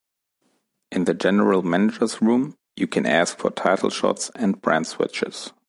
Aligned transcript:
In 0.91 1.05
the 1.05 1.13
General 1.13 1.61
Manager's 1.61 2.23
room, 2.23 2.57
you 2.75 2.87
can 2.87 3.05
ask 3.05 3.37
for 3.37 3.51
title 3.51 3.91
shots 3.91 4.31
and 4.33 4.59
brand 4.59 4.87
switches. 4.87 5.53